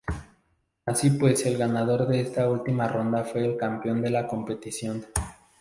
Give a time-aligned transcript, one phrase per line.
[0.87, 5.05] Así pues el ganador de esta última ronda fue el campeón de la competición.